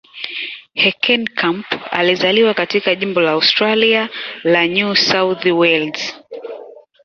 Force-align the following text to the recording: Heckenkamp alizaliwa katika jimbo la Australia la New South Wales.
Heckenkamp 0.73 1.65
alizaliwa 1.91 2.53
katika 2.53 2.95
jimbo 2.95 3.21
la 3.21 3.31
Australia 3.31 4.09
la 4.43 4.67
New 4.67 4.95
South 4.95 5.45
Wales. 5.45 6.15